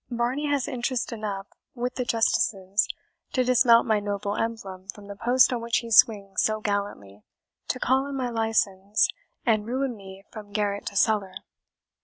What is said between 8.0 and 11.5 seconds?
in my license, and ruin me from garret to cellar."